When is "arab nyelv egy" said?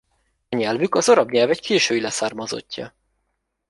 1.09-1.61